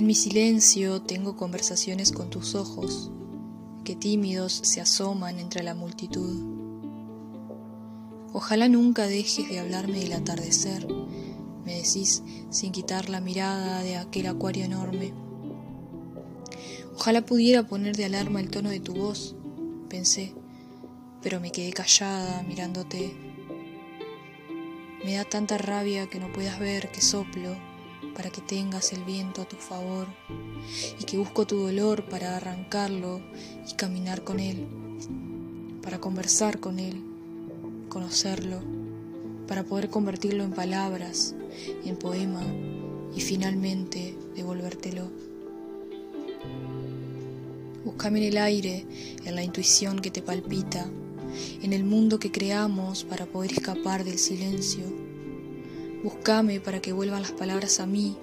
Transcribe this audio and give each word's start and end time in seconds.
mi 0.00 0.14
silencio 0.14 1.02
tengo 1.02 1.36
conversaciones 1.36 2.12
con 2.12 2.30
tus 2.30 2.54
ojos, 2.54 3.10
que 3.84 3.94
tímidos 3.94 4.52
se 4.52 4.80
asoman 4.80 5.38
entre 5.38 5.62
la 5.62 5.74
multitud. 5.74 6.42
Ojalá 8.32 8.68
nunca 8.68 9.06
dejes 9.06 9.50
de 9.50 9.58
hablarme 9.58 10.00
del 10.00 10.14
atardecer, 10.14 10.88
me 11.66 11.74
decís 11.76 12.22
sin 12.48 12.72
quitar 12.72 13.10
la 13.10 13.20
mirada 13.20 13.82
de 13.82 13.98
aquel 13.98 14.28
acuario 14.28 14.64
enorme. 14.64 15.12
Ojalá 16.94 17.20
pudiera 17.26 17.62
poner 17.66 17.94
de 17.94 18.06
alarma 18.06 18.40
el 18.40 18.50
tono 18.50 18.70
de 18.70 18.80
tu 18.80 18.94
voz, 18.94 19.36
pensé, 19.90 20.32
pero 21.22 21.38
me 21.38 21.52
quedé 21.52 21.70
callada 21.70 22.42
mirándote. 22.44 23.14
Me 25.04 25.16
da 25.16 25.24
tanta 25.24 25.58
rabia 25.58 26.08
que 26.08 26.18
no 26.18 26.32
puedas 26.32 26.58
ver 26.58 26.90
que 26.90 27.02
soplo 27.02 27.71
para 28.14 28.30
que 28.30 28.40
tengas 28.40 28.92
el 28.92 29.04
viento 29.04 29.42
a 29.42 29.48
tu 29.48 29.56
favor 29.56 30.06
y 30.98 31.04
que 31.04 31.18
busco 31.18 31.46
tu 31.46 31.56
dolor 31.56 32.04
para 32.04 32.36
arrancarlo 32.36 33.20
y 33.68 33.74
caminar 33.74 34.24
con 34.24 34.40
él, 34.40 34.66
para 35.82 36.00
conversar 36.00 36.60
con 36.60 36.78
él, 36.78 37.02
conocerlo, 37.88 38.60
para 39.46 39.64
poder 39.64 39.90
convertirlo 39.90 40.44
en 40.44 40.52
palabras, 40.52 41.34
en 41.84 41.96
poema 41.96 42.44
y 43.14 43.20
finalmente 43.20 44.16
devolvértelo. 44.34 45.10
Búscame 47.84 48.20
en 48.20 48.24
el 48.26 48.38
aire, 48.38 48.86
en 49.24 49.34
la 49.34 49.42
intuición 49.42 49.98
que 49.98 50.10
te 50.10 50.22
palpita, 50.22 50.88
en 51.62 51.72
el 51.72 51.84
mundo 51.84 52.18
que 52.18 52.30
creamos 52.30 53.04
para 53.04 53.26
poder 53.26 53.52
escapar 53.52 54.04
del 54.04 54.18
silencio. 54.18 55.11
Búscame 56.02 56.58
para 56.58 56.80
que 56.80 56.92
vuelvan 56.92 57.22
las 57.22 57.30
palabras 57.30 57.78
a 57.78 57.86
mí 57.86 58.16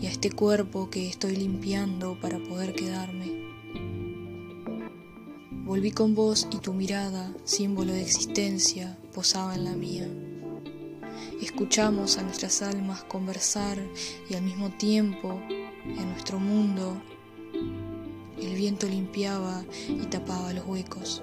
y 0.00 0.06
a 0.06 0.10
este 0.10 0.30
cuerpo 0.30 0.88
que 0.88 1.06
estoy 1.06 1.36
limpiando 1.36 2.18
para 2.18 2.38
poder 2.38 2.74
quedarme. 2.74 3.44
Volví 5.64 5.90
con 5.90 6.14
vos 6.14 6.48
y 6.50 6.56
tu 6.56 6.72
mirada, 6.72 7.32
símbolo 7.44 7.92
de 7.92 8.00
existencia, 8.00 8.98
posaba 9.14 9.54
en 9.54 9.64
la 9.64 9.72
mía. 9.72 10.08
Escuchamos 11.42 12.16
a 12.16 12.22
nuestras 12.22 12.62
almas 12.62 13.04
conversar 13.04 13.78
y 14.28 14.34
al 14.34 14.42
mismo 14.42 14.70
tiempo, 14.70 15.40
en 15.84 16.10
nuestro 16.10 16.38
mundo, 16.38 17.02
el 18.40 18.54
viento 18.54 18.88
limpiaba 18.88 19.62
y 19.88 20.06
tapaba 20.06 20.54
los 20.54 20.66
huecos. 20.66 21.22